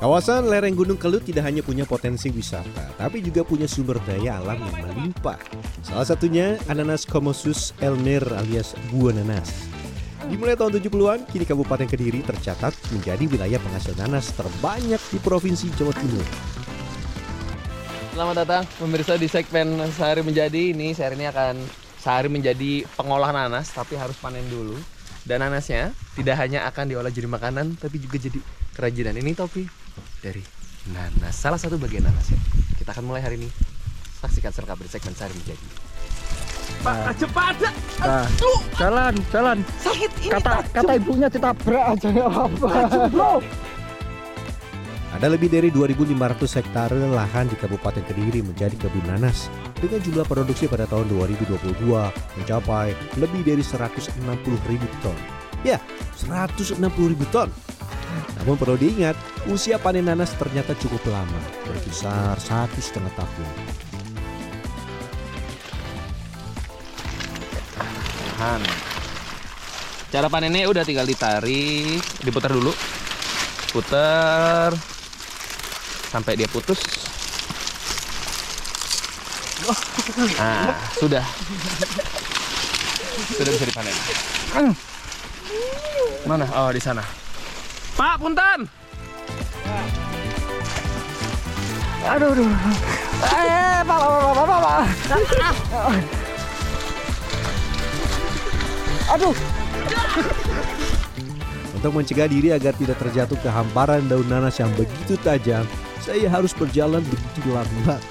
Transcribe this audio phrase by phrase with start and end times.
[0.00, 4.56] Kawasan lereng Gunung Kelut tidak hanya punya potensi wisata, tapi juga punya sumber daya alam
[4.56, 5.36] yang melimpah.
[5.84, 9.79] Salah satunya ananas Comosus elmer alias buah nanas.
[10.30, 15.90] Dimulai tahun 70-an, kini Kabupaten Kediri tercatat menjadi wilayah penghasil nanas terbanyak di Provinsi Jawa
[15.90, 16.22] Timur.
[18.14, 20.70] Selamat datang pemirsa di segmen sehari menjadi.
[20.70, 21.54] Ini saya hari ini akan
[21.98, 24.78] sehari menjadi pengolah nanas tapi harus panen dulu.
[25.26, 28.38] Dan nanasnya tidak hanya akan diolah jadi makanan tapi juga jadi
[28.78, 29.18] kerajinan.
[29.18, 29.66] Ini topi
[30.22, 30.46] dari
[30.94, 32.38] nanas salah satu bagian nanasnya.
[32.78, 33.50] Kita akan mulai hari ini.
[34.22, 35.89] Saksikan selengkap di segmen sehari menjadi
[36.80, 37.70] Pak, cepat ada.
[38.00, 38.26] Nah,
[38.80, 39.58] jalan, jalan.
[39.84, 40.32] Sakit ini.
[40.32, 42.68] Kata kata ibunya ditabrak aja ya apa.
[45.10, 46.16] Ada lebih dari 2.500
[46.62, 51.76] hektare lahan di Kabupaten Kediri menjadi kebun nanas dengan jumlah produksi pada tahun 2022
[52.40, 54.16] mencapai lebih dari 160
[54.70, 55.18] ribu ton.
[55.60, 55.76] Ya,
[56.16, 56.80] 160
[57.12, 57.52] ribu ton.
[58.40, 59.18] Namun perlu diingat,
[59.52, 63.79] usia panen nanas ternyata cukup lama, berkisar satu setengah tahun.
[68.40, 68.60] Tahan.
[70.10, 72.72] Cara panennya udah tinggal ditarik diputar dulu.
[73.68, 74.72] Putar.
[76.08, 76.80] Sampai dia putus.
[80.40, 81.22] Nah sudah.
[83.36, 83.94] Sudah bisa dipanen.
[86.24, 86.48] Mana?
[86.56, 87.04] Oh di sana.
[87.94, 88.64] Pak punten!
[92.00, 92.48] Aduh, aduh.
[92.48, 96.29] Eh, pak, pak, pak, pak, pak.
[99.10, 99.34] Aduh,
[101.80, 105.64] Untuk mencegah diri agar tidak terjatuh ke hamparan daun nanas yang begitu tajam,
[106.04, 108.02] saya harus berjalan begitu lambat.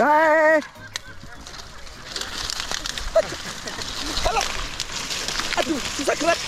[0.00, 0.58] eh.
[5.60, 6.38] Aduh, susah gerak.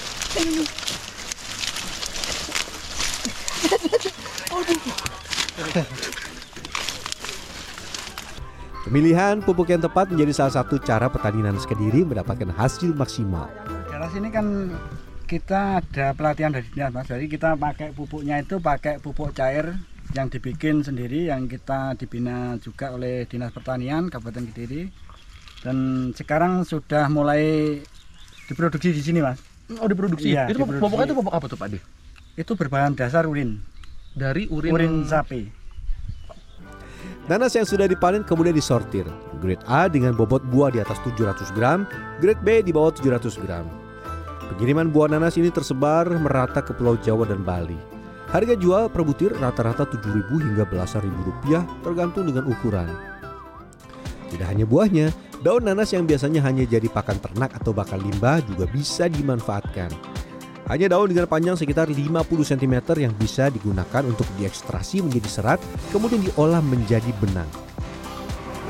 [8.91, 13.47] Pemilihan pupuk yang tepat menjadi salah satu cara petani nanas Kediri mendapatkan hasil maksimal.
[13.87, 14.67] Daerah sini kan
[15.31, 17.07] kita ada pelatihan dari dinas mas.
[17.07, 19.79] Jadi kita pakai pupuknya itu pakai pupuk cair
[20.11, 24.91] yang dibikin sendiri yang kita dibina juga oleh dinas pertanian Kabupaten Kediri.
[25.63, 27.79] Dan sekarang sudah mulai
[28.51, 29.39] diproduksi di sini mas.
[29.71, 30.83] oh diproduksi Iya, itu diproduksi.
[30.83, 31.79] pupuknya itu pupuk apa tuh pak De?
[32.35, 33.63] Itu berbahan dasar urin,
[34.19, 35.60] dari urin, urin sapi.
[37.31, 39.07] Nanas yang sudah dipanen kemudian disortir.
[39.39, 41.87] Grade A dengan bobot buah di atas 700 gram,
[42.19, 43.71] grade B di bawah 700 gram.
[44.51, 47.79] Pengiriman buah nanas ini tersebar merata ke Pulau Jawa dan Bali.
[48.35, 52.91] Harga jual per butir rata-rata 7.000 hingga belasan ribu rupiah tergantung dengan ukuran.
[54.35, 55.15] Tidak hanya buahnya,
[55.47, 60.19] daun nanas yang biasanya hanya jadi pakan ternak atau bakal limbah juga bisa dimanfaatkan.
[60.71, 61.99] Hanya daun dengan panjang sekitar 50
[62.47, 65.59] cm yang bisa digunakan untuk diekstrasi menjadi serat,
[65.91, 67.51] kemudian diolah menjadi benang.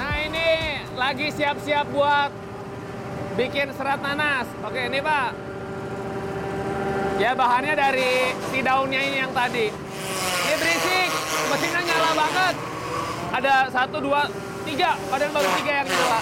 [0.00, 2.33] Nah ini lagi siap-siap buat
[3.37, 4.49] bikin serat nanas.
[4.65, 5.37] Oke ini pak.
[7.21, 9.69] Ya bahannya dari si daunnya ini yang tadi.
[9.69, 11.10] Ini berisik,
[11.53, 12.55] mesinnya nyala banget.
[13.28, 14.25] Ada satu, dua,
[14.65, 14.97] tiga.
[15.12, 16.21] Padahal baru tiga yang nyala.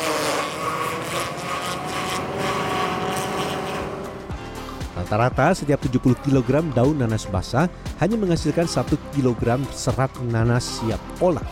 [5.09, 7.65] Rata-rata setiap 70 kg daun nanas basah
[7.97, 11.49] hanya menghasilkan 1 kg serat nanas siap olah.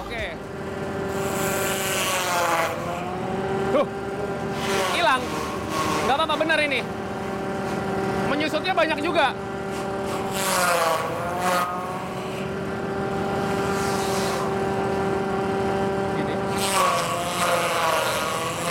[0.00, 0.32] Oke.
[3.76, 3.84] Tuh,
[4.96, 5.20] hilang.
[6.08, 6.80] Nggak apa-apa benar ini.
[8.32, 9.36] Menyusutnya banyak juga.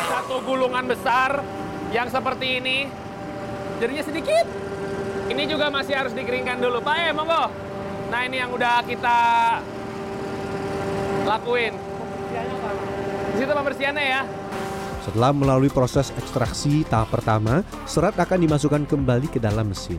[0.10, 1.46] Satu gulungan besar
[1.94, 2.90] yang seperti ini
[3.82, 4.46] jadinya sedikit.
[5.34, 6.78] Ini juga masih harus dikeringkan dulu.
[6.86, 7.50] Pak, eh, monggo.
[8.14, 9.18] Nah, ini yang udah kita
[11.26, 11.74] lakuin.
[13.32, 14.22] Di situ pembersihannya ya.
[15.02, 19.98] Setelah melalui proses ekstraksi tahap pertama, serat akan dimasukkan kembali ke dalam mesin.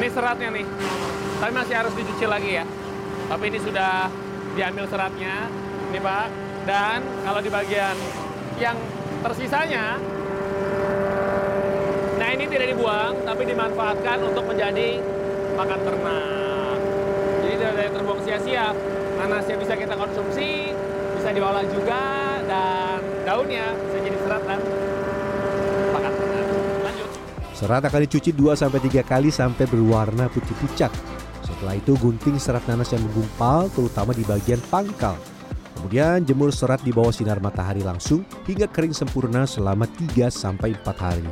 [0.00, 0.66] Ini seratnya nih.
[1.36, 2.64] Tapi masih harus dicuci lagi ya.
[3.28, 4.08] Tapi ini sudah
[4.56, 5.52] diambil seratnya.
[5.92, 6.26] Ini Pak.
[6.64, 7.96] Dan kalau di bagian
[8.60, 8.76] yang
[9.24, 9.96] tersisanya,
[12.20, 15.00] nah ini tidak dibuang, tapi dimanfaatkan untuk menjadi
[15.56, 16.78] pakan ternak.
[17.40, 18.76] Jadi yang terbuang sia-sia.
[19.20, 20.72] Nanasnya bisa kita konsumsi,
[21.20, 22.00] bisa diolah juga
[22.48, 24.60] dan daunnya bisa jadi serat dan
[25.92, 26.12] makan.
[26.80, 27.10] Lanjut.
[27.52, 30.88] Serat akan dicuci 2-3 kali sampai berwarna putih pucat.
[31.44, 35.20] Setelah itu gunting serat nanas yang menggumpal terutama di bagian pangkal.
[35.80, 41.24] Kemudian jemur serat di bawah sinar matahari langsung hingga kering sempurna selama 3-4 hari.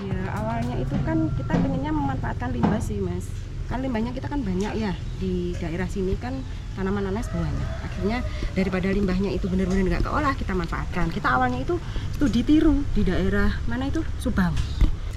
[0.00, 3.28] Iya, awalnya itu kan kita pengennya memanfaatkan limbah sih, Mas.
[3.68, 6.40] Kan limbahnya kita kan banyak ya di daerah sini kan
[6.72, 7.68] tanaman nanas banyak.
[7.84, 8.24] Akhirnya
[8.56, 11.12] daripada limbahnya itu benar-benar nggak keolah, kita manfaatkan.
[11.12, 11.76] Kita awalnya itu
[12.16, 14.56] studi tiru di daerah mana itu Subang.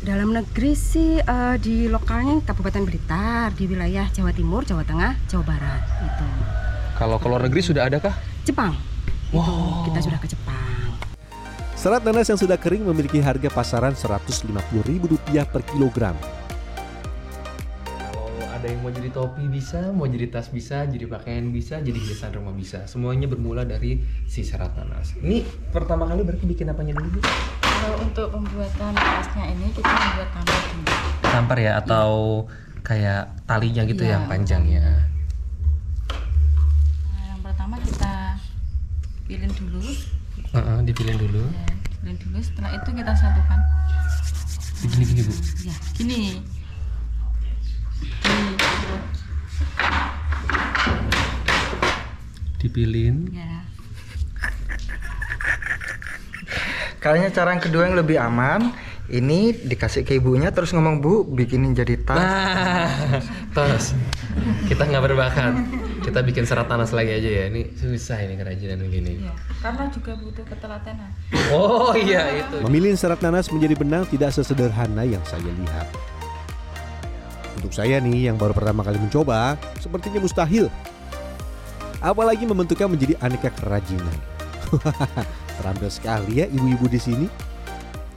[0.04, 5.48] Dalam negeri sih eh, di lokalnya Kabupaten Blitar, di wilayah Jawa Timur, Jawa Tengah, Jawa
[5.48, 6.61] Barat itu.
[7.02, 8.14] Kalau ke luar negeri sudah adakah?
[8.46, 8.78] Jepang.
[9.34, 10.94] Itu kita sudah ke Jepang.
[11.74, 16.14] Serat nanas yang sudah kering memiliki harga pasaran Rp150.000 per kilogram.
[17.90, 21.98] Kalau ada yang mau jadi topi bisa, mau jadi tas bisa, jadi pakaian bisa, jadi
[21.98, 22.86] hiasan rumah bisa.
[22.86, 25.18] Semuanya bermula dari si serat nanas.
[25.18, 25.42] Ini
[25.74, 27.18] pertama kali berarti bikin apanya dulu?
[27.66, 30.86] Kalau untuk pembuatan tasnya ini kita membuat tampar dulu.
[31.26, 32.10] Tampar ya atau
[32.86, 34.22] kayak talinya gitu Iya.
[34.22, 35.10] yang panjangnya.
[39.32, 39.80] Pilih dulu,
[40.52, 41.44] Heeh, dipilih dulu.
[41.56, 41.64] ya,
[42.04, 42.38] pilih dulu.
[42.44, 43.60] Setelah itu kita satukan.
[44.84, 45.34] Begini gini bu.
[45.64, 46.20] Ya, gini.
[48.20, 48.54] Gini,
[52.60, 53.16] Dipilin.
[53.34, 53.66] ya.
[57.02, 58.76] Kayaknya cara yang kedua yang lebih aman.
[59.12, 62.16] Ini dikasih ke ibunya terus ngomong bu bikinin jadi tas.
[62.16, 63.20] Nah,
[63.52, 63.92] tos.
[64.72, 65.52] Kita nggak berbakat.
[66.00, 67.44] Kita bikin serat nanas lagi aja ya.
[67.52, 69.28] Ini susah ini kerajinan begini.
[69.28, 71.12] Ya, karena juga butuh ketelatenan.
[71.52, 72.64] Oh iya itu.
[72.64, 75.92] Memilih serat nanas menjadi benang tidak sesederhana yang saya lihat.
[77.60, 80.72] Untuk saya nih yang baru pertama kali mencoba, sepertinya mustahil.
[82.00, 84.16] Apalagi membentuknya menjadi aneka kerajinan.
[85.60, 87.51] Terampil sekali ya ibu-ibu di sini.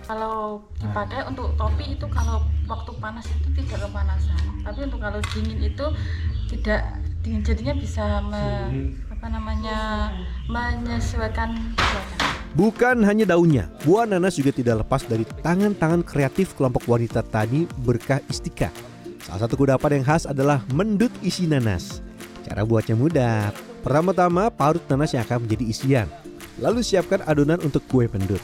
[0.04, 4.36] Kalau dipakai untuk topi itu kalau waktu panas itu tidak kepanasan.
[4.60, 5.86] Tapi untuk kalau dingin itu
[6.52, 9.78] tidak dingin jadinya bisa me- apa namanya
[10.52, 12.16] menyesuaikan cuaca.
[12.54, 18.22] Bukan hanya daunnya, buah nanas juga tidak lepas dari tangan-tangan kreatif kelompok wanita tani berkah
[18.30, 18.70] istika.
[19.24, 22.04] Salah satu kudapan yang khas adalah mendut isi nanas.
[22.44, 23.50] Cara buatnya mudah.
[23.80, 26.08] Pertama-tama parut nanas yang akan menjadi isian.
[26.60, 28.38] Lalu siapkan adonan untuk kue pendut.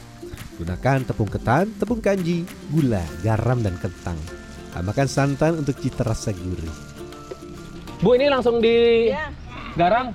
[0.61, 4.13] Gunakan tepung ketan, tepung kanji, gula, garam, dan kentang.
[4.69, 6.69] Tambahkan santan untuk cita rasa gurih.
[7.97, 9.33] Bu ini langsung di Ya.
[9.73, 10.13] garang.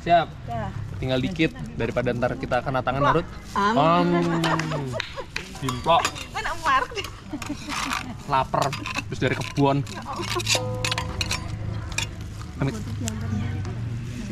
[0.00, 0.28] Siap.
[0.48, 0.72] Ya.
[0.96, 3.26] Tinggal dikit daripada ntar kita kena tangan Narut.
[3.52, 4.08] Om.
[5.60, 6.00] Dimplok.
[8.24, 8.64] Laper
[9.04, 9.84] terus dari kebun.
[12.56, 12.72] Amit.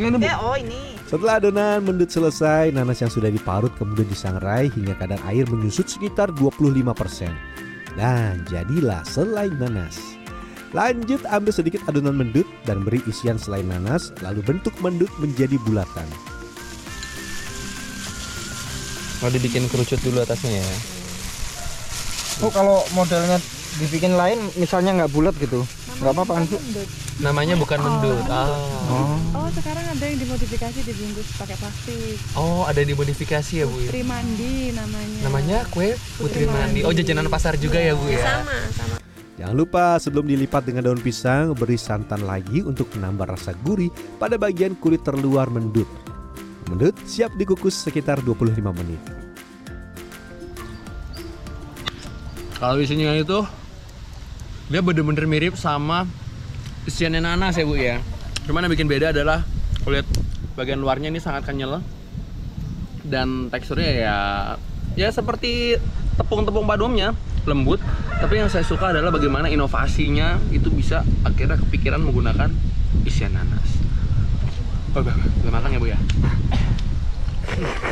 [0.00, 0.24] Ini Bu.
[0.24, 0.96] oh ini.
[1.04, 6.32] Setelah adonan mendut selesai, nanas yang sudah diparut kemudian disangrai hingga kadar air menyusut sekitar
[6.32, 7.28] 25%.
[7.92, 10.00] Dan jadilah selai nanas.
[10.72, 16.08] Lanjut ambil sedikit adonan mendut dan beri isian selai nanas, lalu bentuk mendut menjadi bulatan.
[19.20, 20.76] Mau dibikin kerucut dulu atasnya ya.
[22.40, 23.36] Bu kalau modelnya
[23.76, 25.60] dibikin lain misalnya nggak bulat gitu.
[26.00, 26.58] Nggak apa-apa kan bu?
[27.20, 28.24] Namanya bukan mendut.
[28.30, 28.48] Ah.
[28.88, 32.16] Oh sekarang ada yang dimodifikasi dibungkus pakai plastik.
[32.34, 33.88] Oh, ada dimodifikasi ya, Bu ya.
[33.92, 35.20] Putri mandi namanya.
[35.28, 36.80] Namanya kue Putri Mandi.
[36.82, 38.42] Oh, jajanan pasar juga ya, Bu ya.
[39.36, 44.40] Jangan lupa sebelum dilipat dengan daun pisang, beri santan lagi untuk menambah rasa gurih pada
[44.40, 45.88] bagian kulit terluar mendut.
[46.72, 49.02] Mendut siap dikukus sekitar 25 menit.
[52.56, 53.42] Kalau isinya itu
[54.70, 56.06] dia bener-bener mirip sama
[56.86, 58.02] isiannya nanas ya bu ya.
[58.46, 59.46] Cuman yang bikin beda adalah
[59.86, 60.06] kulit
[60.58, 61.80] bagian luarnya ini sangat kenyal
[63.02, 64.16] dan teksturnya ya
[64.94, 65.80] ya seperti
[66.18, 67.14] tepung-tepung pada umumnya
[67.46, 67.82] lembut.
[68.22, 72.50] Tapi yang saya suka adalah bagaimana inovasinya itu bisa akhirnya kepikiran menggunakan
[73.02, 73.66] isian nanas.
[74.94, 75.98] Oh, belum matang ya bu ya.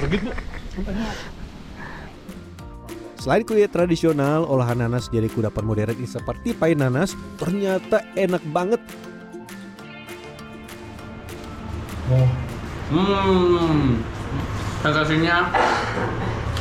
[0.06, 0.30] Begitu.
[3.20, 8.80] Selain kue tradisional, olahan nanas jadi kudapan modern ini seperti pie nanas ternyata enak banget.
[12.88, 14.00] Hmm,
[14.80, 15.52] sensasinya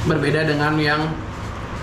[0.03, 1.07] berbeda dengan yang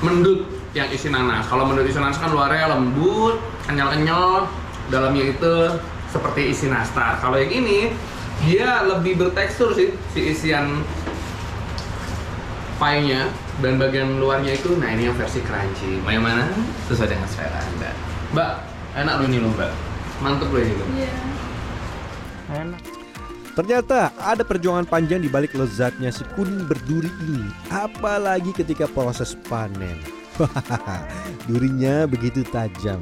[0.05, 0.45] mendut
[0.77, 1.49] yang isi nanas.
[1.49, 4.45] Kalau mendut isi nanas kan luarnya lembut, kenyal-kenyal,
[4.93, 5.73] dalamnya itu
[6.13, 7.17] seperti isi nastar.
[7.25, 7.97] Kalau yang ini
[8.45, 10.85] dia lebih bertekstur sih si isian
[12.77, 13.33] pie-nya
[13.65, 16.01] dan bagian luarnya itu nah ini yang versi crunchy.
[16.05, 16.45] Mau yang mana?
[16.89, 17.91] Sesuai dengan selera Anda.
[18.37, 18.51] Mbak,
[19.01, 19.73] enak loh ini loh, Mbak.
[20.21, 20.89] Mantep loh ini loh.
[20.97, 21.13] Iya.
[22.53, 22.81] Enak.
[23.57, 27.49] Ternyata ada perjuangan panjang di balik lezatnya si kuning berduri ini.
[27.73, 29.97] Apalagi ketika proses panen.
[31.49, 33.01] Durinya begitu tajam.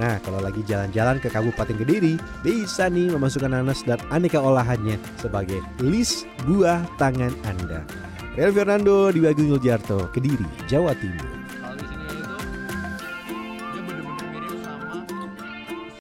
[0.00, 5.60] Nah, kalau lagi jalan-jalan ke Kabupaten Kediri, bisa nih memasukkan nanas dan aneka olahannya sebagai
[5.84, 7.84] list buah tangan Anda.
[8.36, 11.39] Real Fernando di Bagung Yuljarto, Kediri, Jawa Timur.